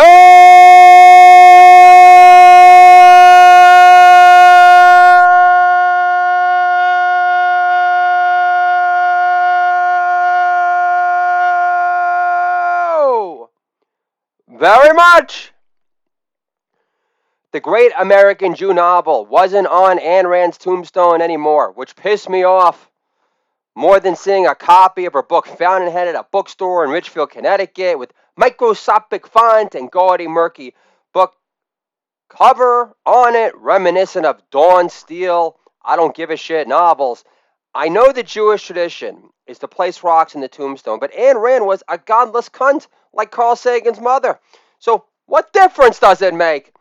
[14.49, 15.53] Very much.
[17.57, 22.91] The great American Jew novel wasn't on Ayn Rand's tombstone anymore, which pissed me off
[23.75, 27.97] more than seeing a copy of her book fountainhead at a bookstore in Ridgefield, Connecticut,
[27.97, 30.75] with microscopic font and gaudy, murky
[31.15, 31.33] book
[32.29, 37.23] cover on it, reminiscent of Danielle Steel, I don't give a shit novels.
[37.73, 41.65] I know the Jewish tradition is to place rocks in the tombstone, but Ayn Rand
[41.65, 44.39] was a godless cunt like Carl Sagan's mother.
[44.77, 46.71] So what difference does it make?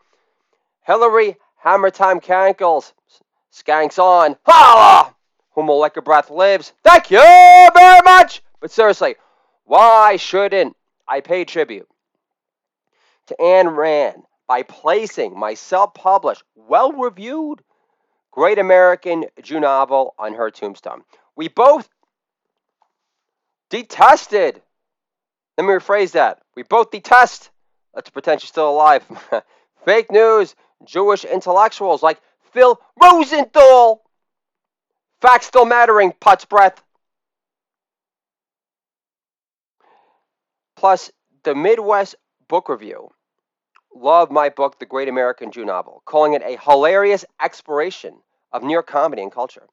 [0.87, 2.93] Hillary Hammer Time Cankles
[3.51, 4.37] skanks on.
[4.45, 5.13] Holla!
[5.51, 6.71] Whom Molecular Breath lives.
[6.81, 8.41] Thank you very much!
[8.61, 9.17] But seriously,
[9.65, 11.89] why shouldn't I pay tribute
[13.25, 17.61] to Ayn Rand by placing my self published, well reviewed
[18.31, 21.03] Great American Jew novel on her tombstone?
[21.35, 21.89] We both
[23.69, 24.61] detested.
[25.57, 26.41] Let me rephrase that.
[26.55, 27.49] We both detest,
[27.93, 29.03] let's pretend she's still alive,
[29.85, 30.55] fake news,
[30.85, 32.21] Jewish intellectuals like
[32.51, 34.03] Phil Rosenthal.
[35.21, 36.81] Facts still mattering, putz breath.
[40.75, 41.11] Plus,
[41.43, 42.15] the Midwest
[42.47, 43.09] Book Review
[43.95, 48.15] love my book, The Great American Jew Novel, calling it a hilarious exploration
[48.51, 49.67] of New York comedy and culture,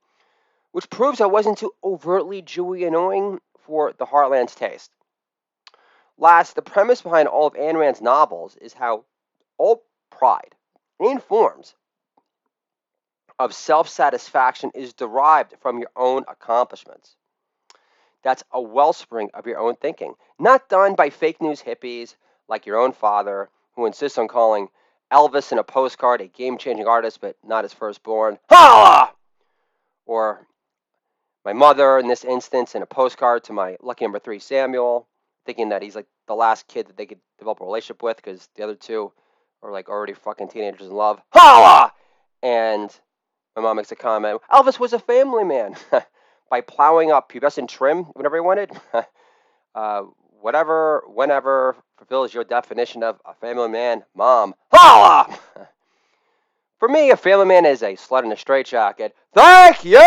[0.72, 4.90] which proves I wasn't too overtly Jewy annoying for the Heartland's taste.
[6.16, 9.04] Last, the premise behind all of Ayn Rand's novels is how
[9.58, 10.54] all pride
[11.00, 11.74] and forms
[13.38, 17.16] of self satisfaction is derived from your own accomplishments.
[18.22, 22.14] That's a wellspring of your own thinking, not done by fake news hippies
[22.48, 24.68] like your own father, who insists on calling
[25.12, 28.38] Elvis in a postcard a game changing artist, but not his firstborn.
[28.48, 29.12] Holla!
[30.06, 30.46] Or
[31.44, 35.06] my mother, in this instance, in a postcard to my lucky number three, Samuel,
[35.44, 38.48] thinking that he's like the last kid that they could develop a relationship with because
[38.54, 39.12] the other two
[39.64, 41.20] are like already fucking teenagers in love.
[41.32, 41.92] Holla!
[42.42, 42.90] And
[43.56, 45.74] my mom makes a comment Elvis was a family man.
[46.50, 48.70] By plowing up pubescent trim whenever he wanted.
[49.74, 50.02] uh,
[50.40, 54.54] whatever, whenever fulfills your definition of a family man, mom.
[54.70, 55.36] Holla!
[56.78, 59.14] For me, a family man is a slut in a straitjacket.
[59.32, 59.98] Thank you!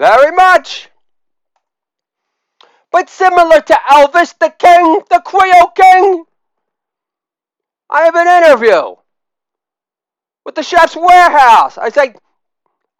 [0.00, 0.88] Very much.
[2.90, 6.24] But similar to Elvis, the king, the Creole king,
[7.88, 8.96] I have an interview
[10.44, 11.78] with the chef's warehouse.
[11.78, 12.14] I say,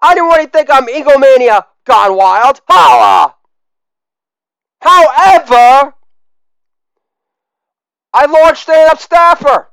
[0.03, 2.61] I didn't really think I'm egomania gone wild.
[2.69, 3.35] Holla!
[4.81, 5.95] However,
[8.13, 9.71] I launched Stand Up Staffer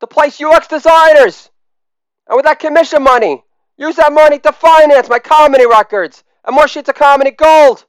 [0.00, 1.50] to place UX designers.
[2.28, 3.42] And with that commission money,
[3.78, 7.86] use that money to finance my comedy records and more sheets of comedy gold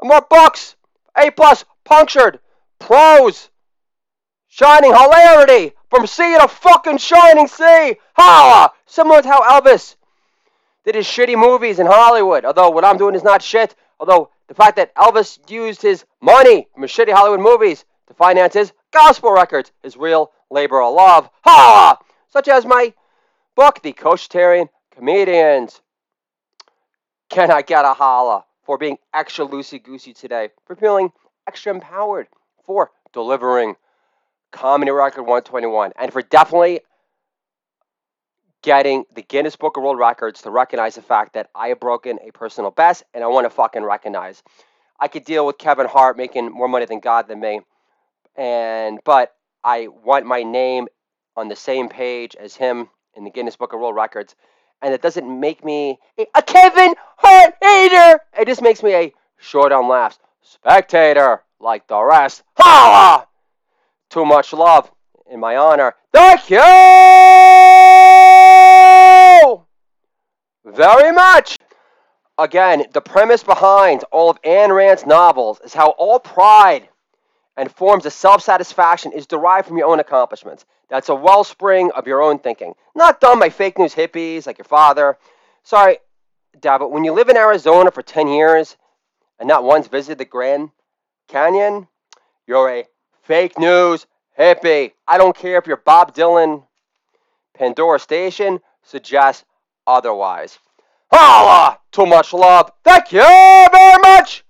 [0.00, 0.76] and more books.
[1.16, 2.40] A plus punctured
[2.78, 3.50] prose,
[4.48, 7.96] shining hilarity, from sea to fucking shining sea.
[8.14, 8.72] Holla!
[8.86, 9.96] Similar to how Elvis
[10.84, 12.44] did his shitty movies in Hollywood.
[12.44, 13.74] Although what I'm doing is not shit.
[14.00, 18.54] Although the fact that Elvis used his money from his shitty Hollywood movies to finance
[18.54, 21.30] his gospel records is real labor of love.
[21.44, 21.98] Holla!
[22.30, 22.94] Such as my
[23.54, 25.80] book, The Coachitarian Comedians.
[27.28, 30.50] Can I get a holla for being extra loosey goosey today?
[30.66, 31.12] For feeling
[31.46, 32.28] extra empowered?
[32.64, 33.76] For delivering
[34.52, 36.80] Comedy Record 121, and for definitely
[38.62, 42.18] getting the Guinness Book of World Records to recognize the fact that I have broken
[42.22, 44.42] a personal best, and I want to fucking recognize.
[45.00, 47.60] I could deal with Kevin Hart making more money than God than me,
[48.36, 49.34] and but
[49.64, 50.86] I want my name
[51.36, 54.36] on the same page as him in the Guinness Book of World Records,
[54.80, 56.94] and it doesn't make me a, a Kevin.
[58.42, 62.42] It just makes me a short on laughs spectator like the rest.
[62.58, 63.24] Ha!
[64.10, 64.90] too much love
[65.30, 65.94] in my honor.
[66.12, 66.58] Thank you
[70.64, 71.56] very much.
[72.36, 76.88] Again, the premise behind all of Ayn Rand's novels is how all pride
[77.56, 80.64] and forms of self satisfaction is derived from your own accomplishments.
[80.90, 84.64] That's a wellspring of your own thinking, not done by fake news hippies like your
[84.64, 85.16] father.
[85.62, 85.98] Sorry,
[86.60, 88.76] But when you live in Arizona for 10 years
[89.38, 90.70] and not once visited the Grand
[91.28, 91.88] Canyon,
[92.46, 92.84] you're a
[93.22, 94.04] Fake news,
[94.36, 94.92] hippie.
[95.06, 96.64] I don't care if you're Bob Dylan.
[97.54, 99.44] Pandora Station suggests
[99.86, 100.58] otherwise.
[101.12, 101.78] Holla!
[101.92, 102.72] Too much love.
[102.82, 104.44] Thank you very much.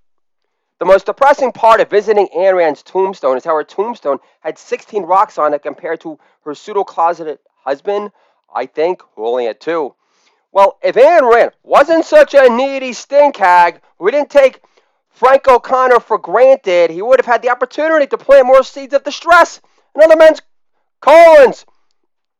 [0.79, 5.03] The most depressing part of visiting Ayn Rand's tombstone is how her tombstone had 16
[5.03, 8.11] rocks on it compared to her pseudo closeted husband,
[8.55, 9.95] I think, who only had two.
[10.53, 14.61] Well, if Ayn Rand wasn't such a needy stink hag who didn't take
[15.09, 19.03] Frank O'Connor for granted, he would have had the opportunity to plant more seeds of
[19.03, 19.61] distress
[19.95, 20.43] in other men's
[21.01, 21.65] colons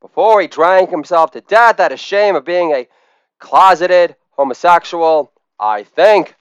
[0.01, 2.87] before he drank himself to death out of shame of being a
[3.39, 6.35] closeted homosexual, I think.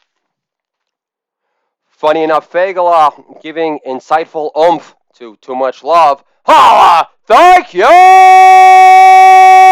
[1.88, 6.24] Funny enough, Fagala giving insightful oomph to too much love.
[6.44, 7.08] Holla!
[7.28, 9.71] Thank you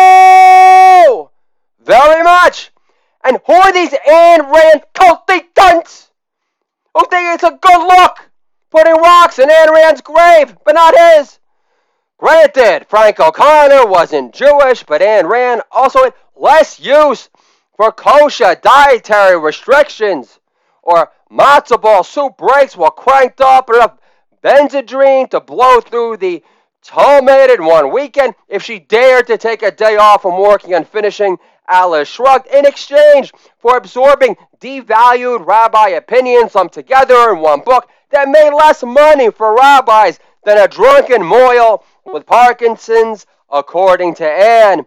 [1.90, 2.70] very much!
[3.24, 6.10] And who are these Ayn Rand culty cunts?
[6.96, 8.30] who think it's a good look
[8.70, 11.40] putting rocks in Ayn Rand's grave, but not his.
[12.20, 17.28] Granted, Frank O'Connor wasn't Jewish, but Ayn Rand also had less use
[17.76, 20.40] for kosher dietary restrictions
[20.84, 23.98] or matzo ball soup breaks while cranked up enough
[24.44, 26.44] benzedrine to blow through the
[26.82, 30.86] Talmud in one weekend if she dared to take a day off from working on
[30.86, 31.38] finishing
[31.70, 38.28] Atlas Shrugged in exchange for absorbing devalued rabbi opinions lumped together in one book that
[38.28, 44.86] made less money for rabbis than a drunken mohel with Parkinson's, according to Anne.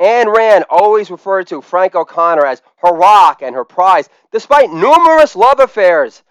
[0.00, 5.34] Ayn Rand always referred to Frank O'Connor as her rock and her prize, despite numerous
[5.34, 6.22] love affairs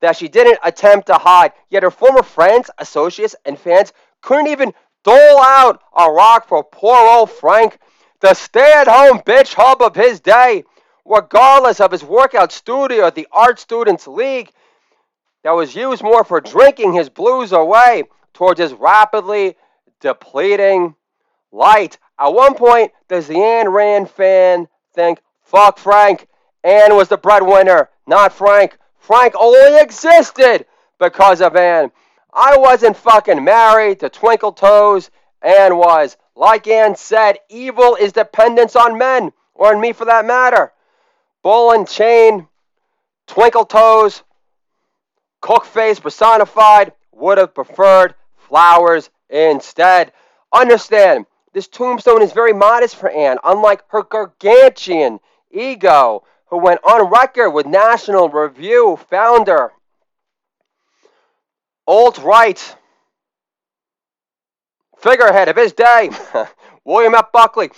[0.00, 1.52] that she didn't attempt to hide.
[1.70, 6.96] Yet her former friends, associates, and fans couldn't even dole out a rock for poor
[6.96, 7.78] old Frank
[8.20, 10.64] the stay at home bitch hub of his day,
[11.04, 14.50] regardless of his workout studio at the Art Students League,
[15.44, 18.04] that was used more for drinking his blues away
[18.34, 19.56] towards his rapidly
[20.00, 20.94] depleting
[21.52, 21.98] light.
[22.18, 26.26] At one point, does the Ayn Rand fan think, fuck Frank?
[26.64, 28.76] Anne was the breadwinner, not Frank.
[28.98, 30.66] Frank only existed
[30.98, 31.92] because of Anne.
[32.32, 35.10] I wasn't fucking married to Twinkle Toes.
[35.42, 36.16] Anne was.
[36.36, 40.70] Like Anne said, evil is dependence on men, or on me for that matter.
[41.42, 42.46] Ball and chain,
[43.26, 44.22] twinkle toes,
[45.40, 50.12] cook face personified, would have preferred flowers instead.
[50.52, 51.24] Understand,
[51.54, 57.50] this tombstone is very modest for Anne, unlike her gargantuan ego, who went on record
[57.50, 59.72] with National Review founder.
[61.86, 62.76] Alt right
[64.96, 66.10] figurehead of his day,
[66.84, 67.32] William F.
[67.32, 67.70] Buckley,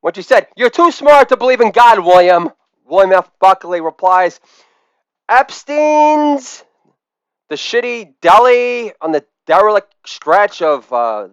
[0.00, 2.50] when she said, You're too smart to believe in God, William.
[2.86, 3.30] William F.
[3.38, 4.40] Buckley replies,
[5.28, 6.64] Epstein's,
[7.50, 11.28] the shitty deli on the derelict stretch of uh,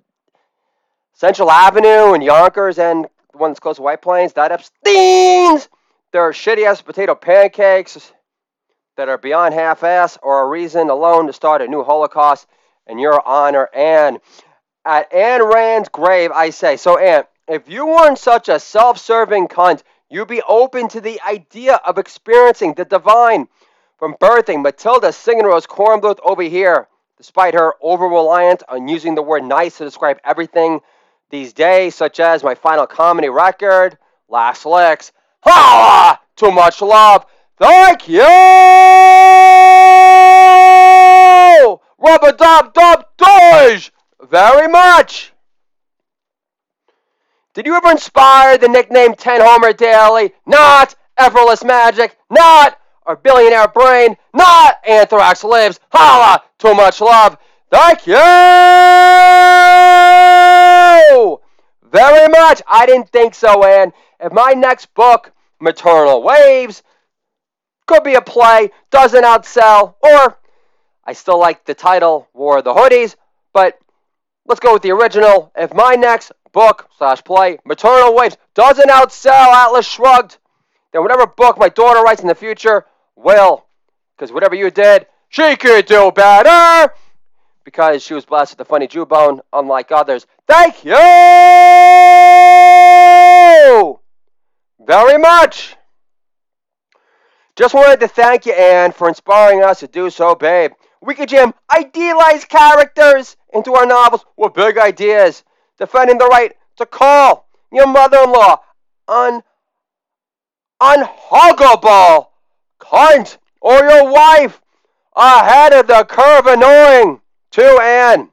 [1.14, 5.70] Central Avenue and Yonkers and the one that's close to White Plains, that Epstein's,
[6.12, 8.12] their shitty ass potato pancakes
[8.98, 12.48] that are beyond half ass or a reason alone to start a new Holocaust
[12.88, 13.70] in your honor.
[13.74, 14.20] And
[14.86, 19.82] at Anne Rand's grave, I say, so Anne, if you weren't such a self-serving cunt,
[20.10, 23.48] you'd be open to the idea of experiencing the divine
[23.98, 26.88] from birthing Matilda singing Rose Kornbluth over here
[27.18, 30.82] despite her over reliance on using the word nice to describe everything
[31.30, 35.12] these days, such as my final comedy record, Last Licks.
[35.42, 36.20] Ha!
[36.36, 37.26] Too much love.
[37.58, 38.20] Thank you!
[41.98, 43.92] Rubber dub dub doge!
[44.30, 45.34] Very much!
[47.54, 50.34] Did you ever inspire the nickname 10 Homer Daily?
[50.46, 55.80] Not Effortless Magic, not our billionaire brain, not Anthrax Lives.
[55.92, 56.44] Holla!
[56.58, 57.38] Too much love.
[57.72, 58.16] Thank you!
[61.92, 62.62] Very much.
[62.68, 63.94] I didn't think so, Ann.
[64.20, 66.84] If my next book, Maternal Waves,
[67.86, 70.38] could be a play, doesn't outsell, or
[71.06, 73.16] I still like the title, War of the Hoodies,
[73.54, 73.80] but
[74.46, 75.52] let's go with the original.
[75.56, 80.38] If my next book slash play, Maternal Waves, doesn't outsell Atlas Shrugged,
[80.94, 82.86] then whatever book my daughter writes in the future
[83.16, 83.66] will.
[84.16, 86.94] Because whatever you did, she could do better.
[87.64, 90.26] Because she was blessed with a funny Jewbone, unlike others.
[90.48, 90.94] Thank you
[94.86, 95.76] very much.
[97.56, 100.72] Just wanted to thank you, Anne, for inspiring us to do so, babe.
[101.06, 105.44] We could jam idealized characters into our novels with big ideas
[105.78, 108.58] defending the right to call your mother-in-law
[109.08, 109.44] un
[110.82, 112.30] unhuggable
[112.80, 114.60] cunt or your wife
[115.16, 117.22] ahead of the curve annoying
[117.52, 118.32] to Anne.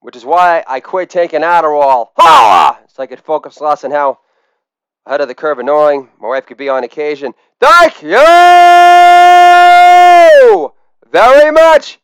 [0.00, 2.08] Which is why I quit taking Adderall.
[2.16, 2.80] Ha!
[2.88, 4.18] So I could focus less on how
[5.06, 7.32] ahead of the curve annoying my wife could be on occasion.
[7.60, 8.10] Thank you
[11.10, 11.98] very much.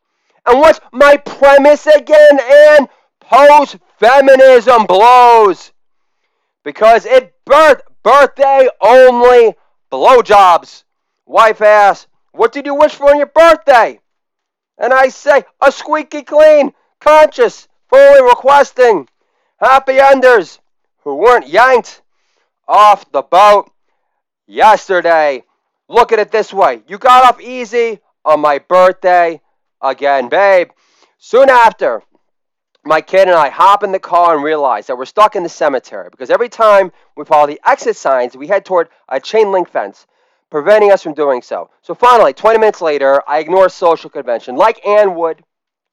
[0.46, 2.88] And what's my premise again, And
[3.20, 5.72] Post feminism blows.
[6.62, 9.54] Because it birth birthday only
[9.90, 10.84] blowjobs.
[11.26, 13.98] Wife asks, What did you wish for on your birthday?
[14.78, 19.08] And I say, A squeaky clean, conscious, fully requesting
[19.58, 20.60] happy enders
[21.02, 22.02] who weren't yanked
[22.68, 23.70] off the boat
[24.46, 25.42] yesterday.
[25.88, 29.40] Look at it this way you got off easy on my birthday
[29.80, 30.68] again, babe.
[31.18, 32.02] Soon after,
[32.85, 35.49] my kid and I hop in the car and realize that we're stuck in the
[35.49, 39.68] cemetery because every time we follow the exit signs, we head toward a chain link
[39.71, 40.06] fence,
[40.50, 41.71] preventing us from doing so.
[41.83, 45.42] So finally, 20 minutes later, I ignore social convention like Ann would,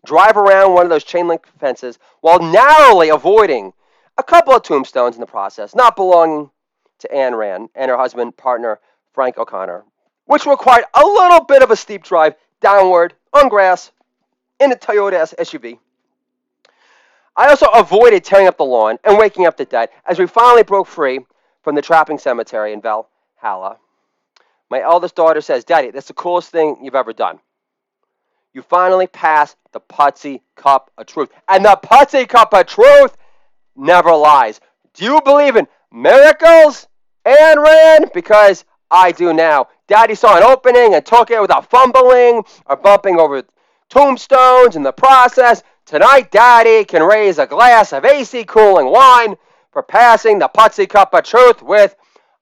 [0.06, 3.74] drive around one of those chain link fences while narrowly avoiding
[4.18, 6.52] a couple of tombstones in the process, not belonging
[7.00, 8.80] to Anne Rand and her husband, partner
[9.14, 9.86] Frank O'Connor,
[10.26, 13.92] which required a little bit of a steep drive downward on grass
[14.60, 15.80] in a Toyota SUV.
[17.36, 20.64] I also avoided tearing up the lawn and waking up the dead as we finally
[20.64, 21.20] broke free
[21.64, 23.78] from the trapping cemetery in Valhalla.
[24.70, 27.40] My eldest daughter says, Daddy, that's the coolest thing you've ever done.
[28.54, 31.30] You finally passed the Putsy Cup of Truth.
[31.48, 33.18] And the Putsy Cup of Truth
[33.76, 34.62] never lies.
[34.94, 36.88] Do you believe in miracles,
[37.26, 38.12] Anne Rand?
[38.14, 39.70] Because I do now.
[39.88, 43.44] Daddy saw an opening and took it without fumbling or bumping over
[43.90, 45.62] tombstones in the process.
[45.86, 49.36] Tonight, Daddy can raise a glass of AC cooling wine
[49.72, 51.96] for passing the Putsy Cup of Truth with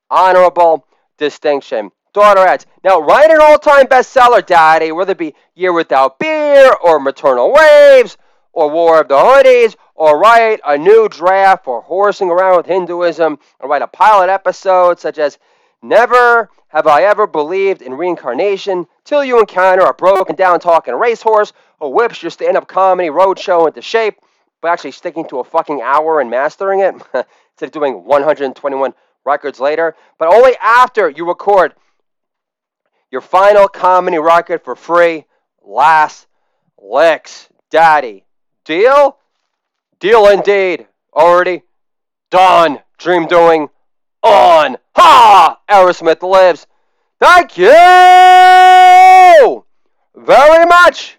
[0.10, 0.86] honorable
[1.17, 1.91] distinction.
[2.13, 7.00] Daughter adds, now write an all-time bestseller, Daddy, whether it be Year Without Beer or
[7.00, 8.17] Maternal Waves
[8.51, 13.39] or War of the Hoodies or write a new draft for horsing around with Hinduism
[13.60, 15.38] or write a pilot episode such as
[15.81, 21.53] Never have I ever believed in reincarnation till you encounter a broken down talking racehorse
[21.79, 24.15] or whips your stand up comedy roadshow into shape
[24.61, 28.93] by actually sticking to a fucking hour and mastering it instead of doing 121
[29.25, 29.95] records later.
[30.19, 31.73] But only after you record
[33.09, 35.25] your final comedy record for free.
[35.63, 36.27] Last
[36.81, 38.23] licks, daddy.
[38.65, 39.17] Deal?
[40.00, 40.88] Deal indeed.
[41.13, 41.63] Already
[42.29, 42.79] done.
[42.97, 43.69] Dream doing
[44.23, 44.77] on.
[44.95, 45.59] Ha!
[45.69, 46.67] Aerosmith lives.
[47.19, 47.67] Thank you
[50.15, 51.17] very much.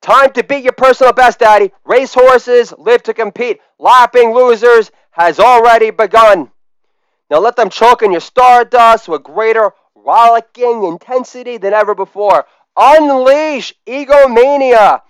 [0.00, 1.72] Time to beat your personal best, Daddy.
[1.84, 3.60] Racehorses live to compete.
[3.78, 6.50] Lapping losers has already begun.
[7.30, 12.46] Now let them choke in your stardust with greater rollicking intensity than ever before.
[12.76, 15.02] Unleash egomania.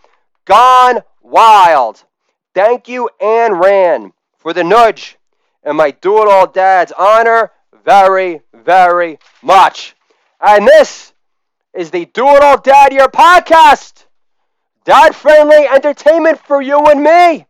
[0.44, 2.02] Gone wild.
[2.52, 5.19] Thank you, Anne Rand, for the nudge
[5.62, 7.52] and my do it all dad's honor
[7.85, 9.95] very, very much.
[10.40, 11.12] And this
[11.75, 14.07] is the Do It All Dad Your podcast.
[14.85, 17.47] Dad friendly entertainment for you and me.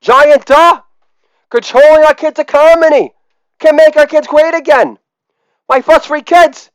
[0.00, 0.80] Giant duh.
[1.50, 3.12] Controlling our kids' economy
[3.58, 4.98] can make our kids great again.
[5.68, 6.70] My fuss free kids.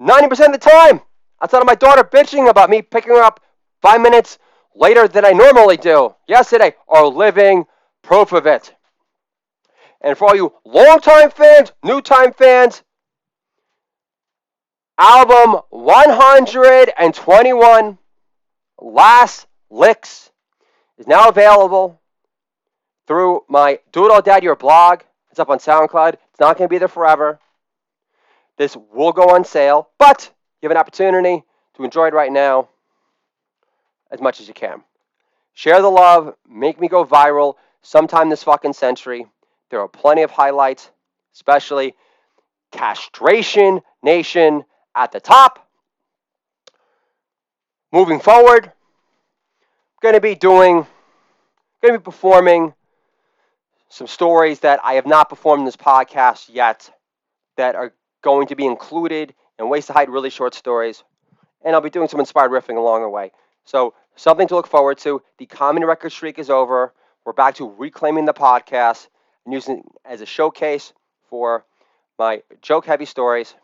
[0.00, 1.00] 90% of the time,
[1.42, 3.40] outside of my daughter bitching about me picking her up
[3.80, 4.38] five minutes
[4.74, 7.66] later than I normally do yesterday are living
[8.02, 8.74] proof of it.
[10.02, 12.82] And for all you long-time fans, new-time fans,
[14.98, 17.98] album 121,
[18.80, 20.32] Last Licks,
[20.98, 22.00] is now available
[23.06, 25.02] through my Do It All Dad Your blog.
[25.30, 26.14] It's up on SoundCloud.
[26.14, 27.38] It's not going to be there forever.
[28.58, 31.44] This will go on sale, but you have an opportunity
[31.74, 32.68] to enjoy it right now
[34.10, 34.82] as much as you can.
[35.54, 39.26] Share the love, make me go viral sometime this fucking century.
[39.72, 40.90] There are plenty of highlights,
[41.32, 41.94] especially
[42.72, 44.64] Castration Nation
[44.94, 45.66] at the top.
[47.90, 48.72] Moving forward, I'm
[50.02, 50.86] going to be doing,
[51.80, 52.74] going to be performing
[53.88, 56.90] some stories that I have not performed in this podcast yet
[57.56, 61.02] that are going to be included in Ways to Hide really short stories.
[61.64, 63.32] And I'll be doing some inspired riffing along the way.
[63.64, 65.22] So, something to look forward to.
[65.38, 66.92] The comedy record streak is over.
[67.24, 69.06] We're back to reclaiming the podcast
[69.44, 70.92] and using it as a showcase
[71.28, 71.64] for
[72.18, 73.54] my joke heavy stories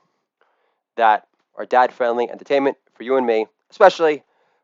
[0.96, 4.22] that are dad friendly entertainment for you and me, especially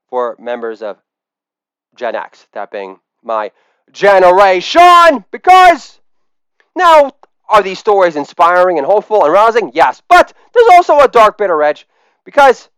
[0.08, 0.98] for members of
[1.94, 3.52] Gen X, that being my
[3.92, 5.24] generation.
[5.30, 6.00] Because
[6.76, 7.12] now,
[7.48, 9.70] are these stories inspiring and hopeful and rousing?
[9.74, 11.86] Yes, but there's also a dark, bitter edge
[12.24, 12.68] because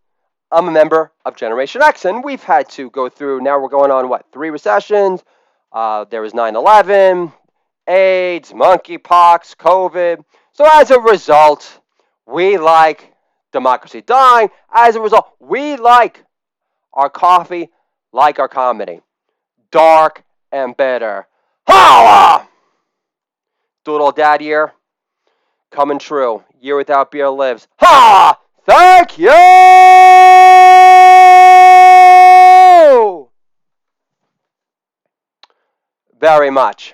[0.50, 3.40] I'm a member of Generation X, and we've had to go through.
[3.40, 5.24] Now we're going on what three recessions.
[5.72, 7.32] Uh, there was 9/11,
[7.86, 10.24] AIDS, monkeypox, COVID.
[10.52, 11.80] So as a result,
[12.26, 13.12] we like
[13.52, 14.50] democracy dying.
[14.72, 16.24] As a result, we like
[16.92, 17.70] our coffee
[18.12, 19.00] like our comedy,
[19.70, 21.26] dark and bitter.
[21.68, 22.48] Holla!
[23.84, 24.72] Doodle Dad year
[25.70, 26.42] coming true.
[26.60, 27.68] Year without beer lives.
[27.78, 28.38] Ha!
[28.64, 29.28] Thank you!
[36.18, 36.84] Very much.